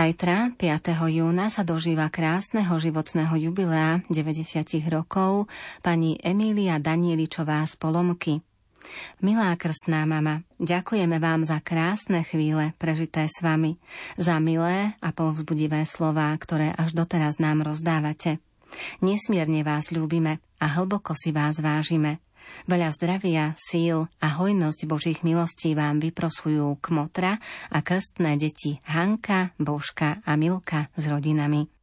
[0.00, 0.96] Zajtra, 5.
[1.12, 5.44] júna, sa dožíva krásneho životného jubilea 90 rokov
[5.84, 8.40] pani Emília Danieličová z Polomky.
[9.20, 13.76] Milá krstná mama, ďakujeme vám za krásne chvíle prežité s vami,
[14.16, 18.40] za milé a povzbudivé slová, ktoré až doteraz nám rozdávate.
[19.04, 22.24] Nesmierne vás ľúbime a hlboko si vás vážime.
[22.68, 27.40] Veľa zdravia, síl a hojnosť Božích milostí vám vyprosujú Kmotra
[27.72, 31.79] a krstné deti Hanka, Božka a Milka s rodinami.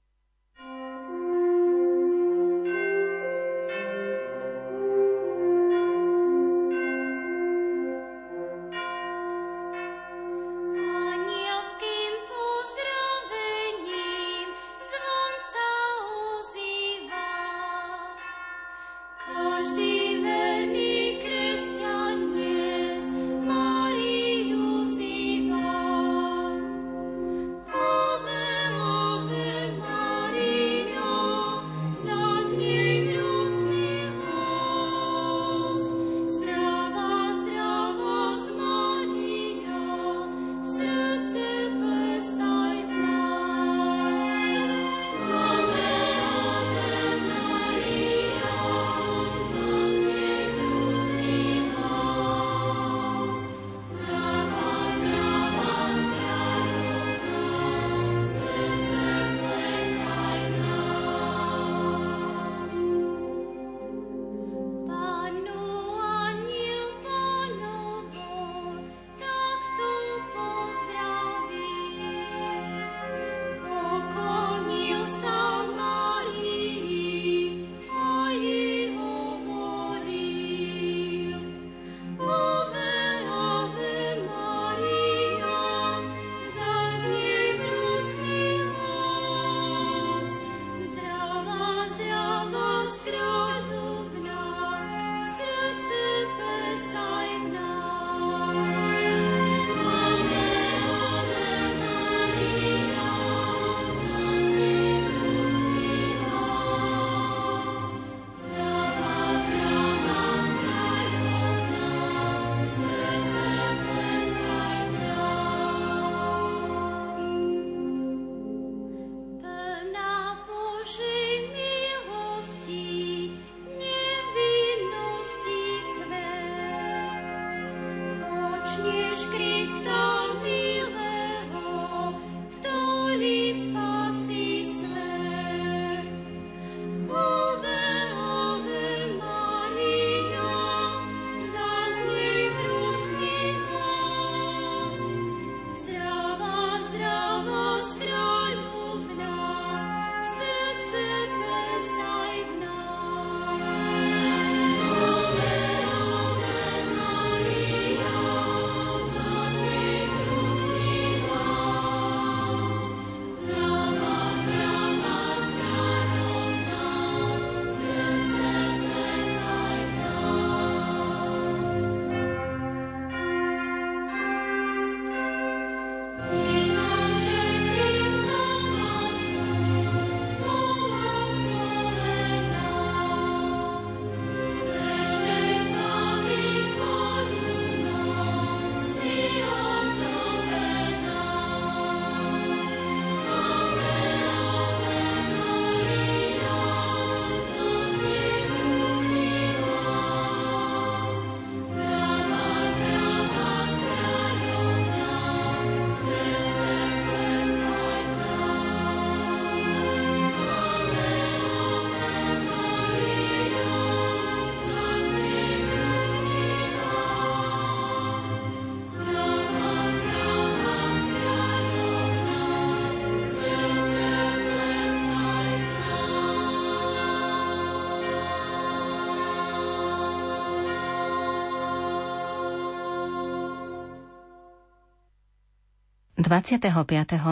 [236.28, 236.60] 25.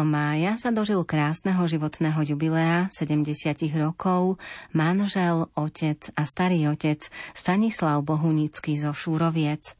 [0.07, 3.27] mája sa dožil krásneho životného jubilea 70
[3.75, 4.39] rokov
[4.71, 7.03] manžel, otec a starý otec
[7.35, 9.75] Stanislav Bohunický zo Šúroviec.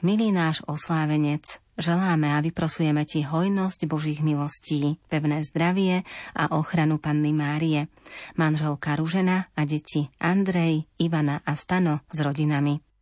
[0.00, 6.00] Milý náš oslávenec, želáme a vyprosujeme Ti hojnosť Božích milostí, pevné zdravie
[6.32, 7.92] a ochranu Panny Márie,
[8.40, 12.93] manželka Ružena a deti Andrej, Ivana a Stano s rodinami.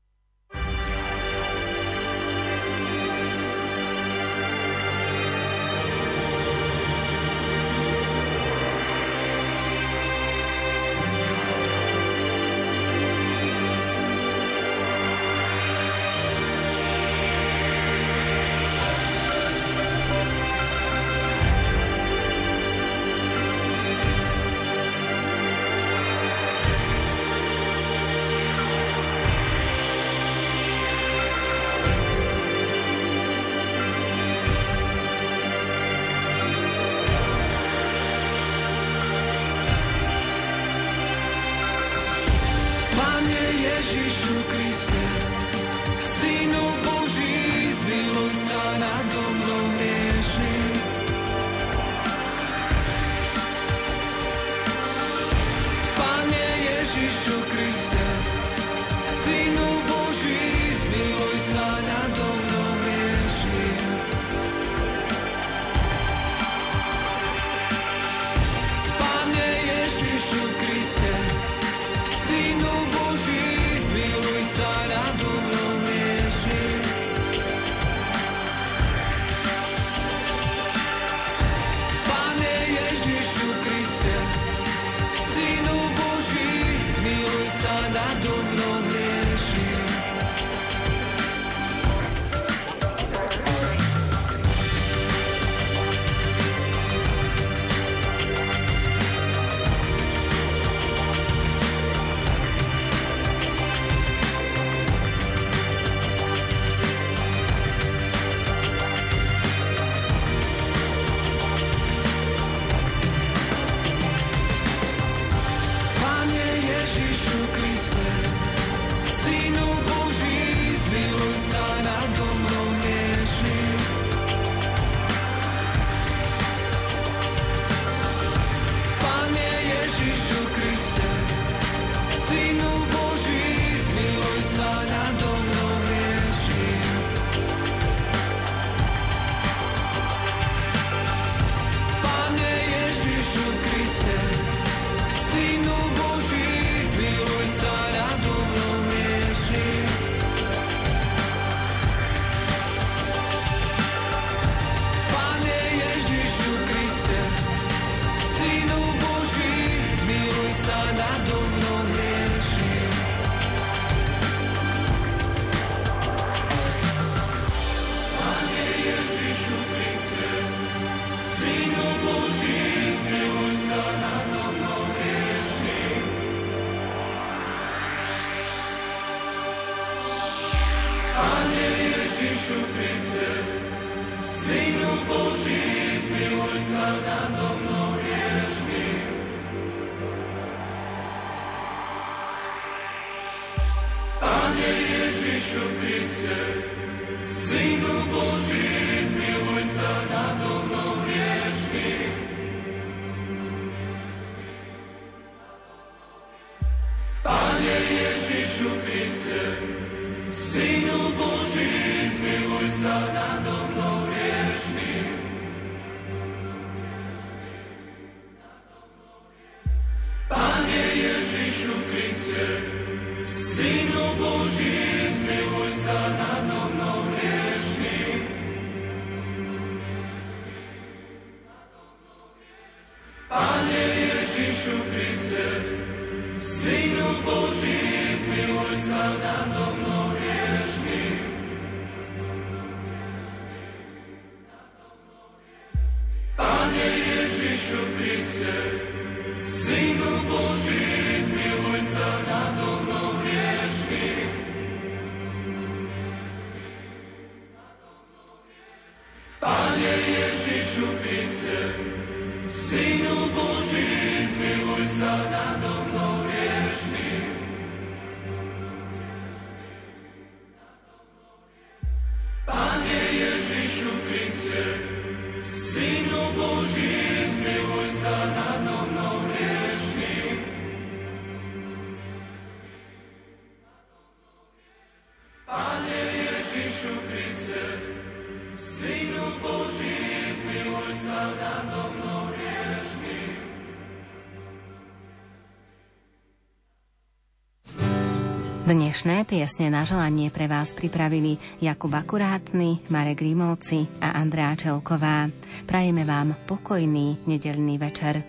[298.93, 305.32] Dnešné piesne na želanie pre vás pripravili Jakub Akurátny, Marek Rímovci a Andrea Čelková.
[305.64, 308.20] Prajeme vám pokojný nedelný večer.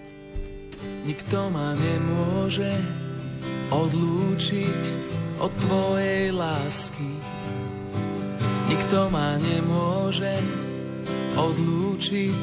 [1.03, 2.71] Nikto ma nemôže
[3.75, 4.81] odlúčiť
[5.43, 7.11] od tvojej lásky.
[8.71, 10.31] Nikto ma nemôže
[11.35, 12.41] odlúčiť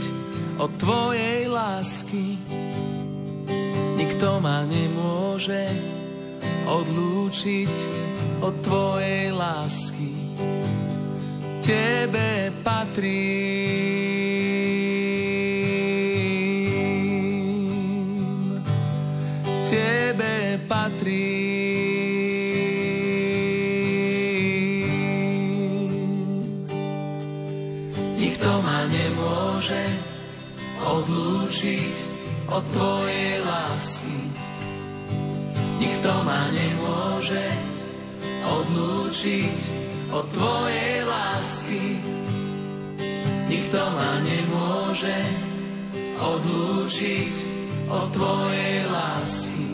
[0.60, 2.36] od tvojej lásky.
[3.96, 5.72] Nikto ma nemôže
[6.68, 8.09] odlúčiť
[8.40, 10.10] od tvojej lásky.
[11.60, 13.20] Tebe patrím,
[19.68, 21.60] tebe patrím.
[28.16, 29.84] Nikto ma nemôže
[30.80, 31.94] odlúčiť
[32.48, 34.18] od tvojej lásky.
[35.76, 37.69] Nikto ma nemôže
[39.20, 39.60] odlúčiť
[40.16, 41.84] od tvojej lásky.
[43.52, 45.18] Nikto ma nemôže
[46.16, 47.34] odlúčiť
[47.92, 49.68] od tvojej lásky.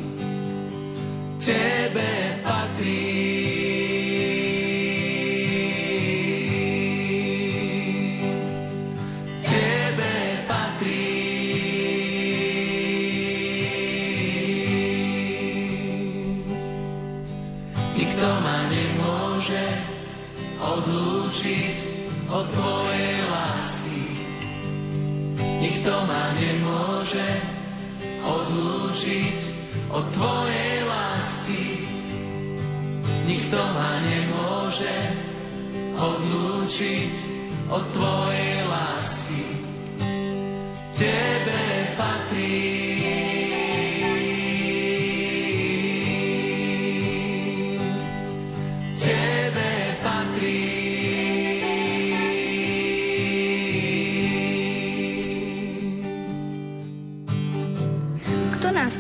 [1.39, 3.16] Tebe patrí.
[25.67, 27.27] Nikto ma nemôže
[28.23, 29.39] odlúčiť
[29.91, 31.65] od tvojej lásky.
[33.27, 34.97] Nikto ma nemôže
[35.99, 37.15] odlúčiť
[37.67, 39.43] od tvojej lásky.
[40.95, 41.63] Tebe
[41.99, 42.96] patrí.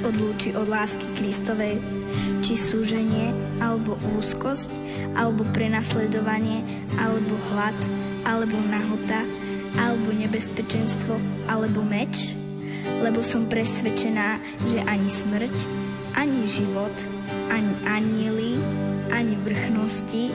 [0.07, 1.83] Odlúči od lásky Kristovej?
[2.47, 4.71] Či súženie, alebo úzkosť,
[5.19, 6.63] alebo prenasledovanie,
[6.95, 7.75] alebo hlad,
[8.23, 9.27] alebo nahota,
[9.75, 11.19] alebo nebezpečenstvo,
[11.51, 12.31] alebo meč?
[13.03, 14.39] Lebo som presvedčená,
[14.71, 15.57] že ani smrť,
[16.15, 16.95] ani život,
[17.51, 18.53] ani anieli,
[19.11, 20.31] ani vrchnosti,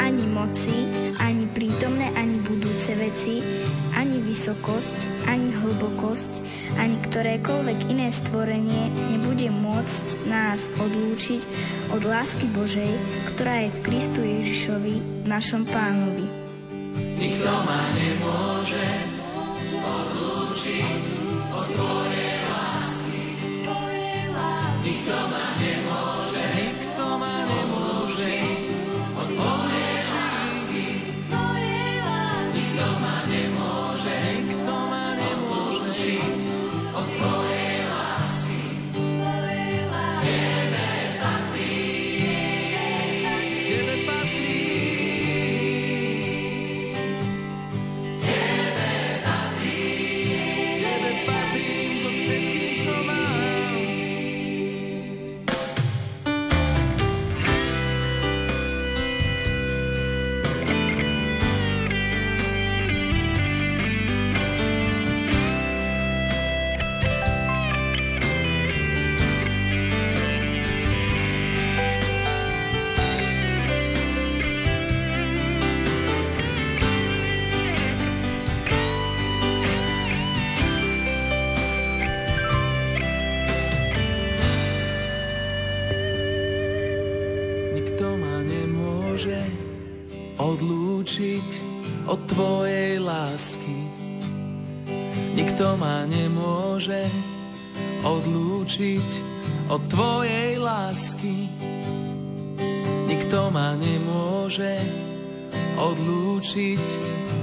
[0.00, 0.76] ani moci,
[1.20, 3.44] ani prítomné, ani budúce veci,
[4.00, 6.32] ani vysokosť, ani hlbokosť,
[6.80, 11.44] ani ktorékoľvek iné stvorenie nebude môcť nás odlúčiť
[11.92, 12.88] od lásky Božej,
[13.36, 16.24] ktorá je v Kristu Ježišovi, našom pánovi.
[17.20, 18.88] Nikto ma nemôže
[19.84, 21.02] odlúčiť
[21.52, 23.20] od tvojej lásky.
[24.80, 25.44] Nikto ma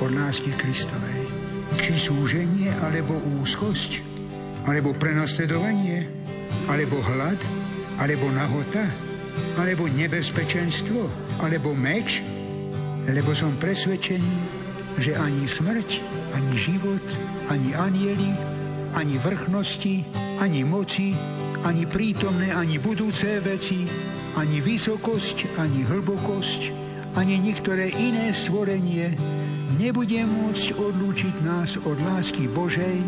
[0.00, 1.28] od lásky Kristovej?
[1.76, 4.00] Či súženie, alebo úzkosť,
[4.64, 6.08] alebo prenasledovanie,
[6.68, 7.36] alebo hlad,
[8.00, 8.88] alebo nahota,
[9.60, 11.04] alebo nebezpečenstvo,
[11.44, 12.24] alebo meč?
[13.04, 14.36] Lebo som presvedčený,
[14.96, 15.88] že ani smrť,
[16.32, 17.04] ani život,
[17.52, 18.30] ani anieli,
[18.96, 20.04] ani vrchnosti,
[20.40, 21.12] ani moci,
[21.64, 23.84] ani prítomné, ani budúce veci,
[24.36, 26.60] ani vysokosť, ani hlbokosť,
[27.20, 29.39] ani niektoré iné stvorenie
[29.80, 33.00] nebude môcť odlúčiť nás od lásky Božej,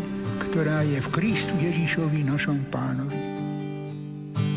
[0.49, 3.13] ktorá je v Kristu Ježišovi našom pánovi.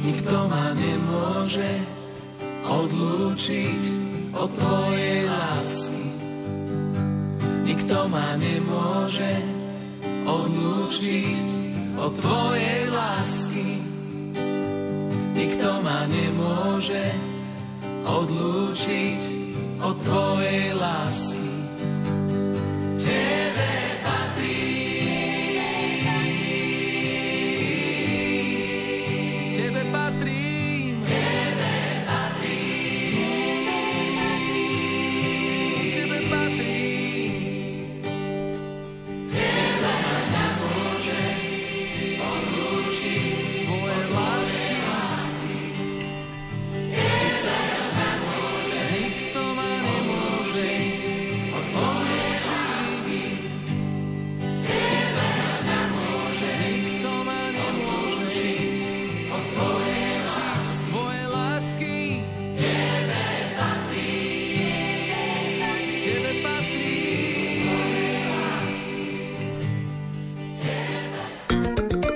[0.01, 1.69] Nikto ma nemôže
[2.65, 3.81] odlúčiť
[4.33, 6.05] od Tvojej lásky.
[7.69, 9.33] Nikto ma nemôže
[10.25, 11.39] odlúčiť
[12.01, 13.69] od Tvojej lásky.
[15.37, 17.05] Nikto ma nemôže
[18.09, 19.21] odlúčiť
[19.85, 20.73] od Tvojej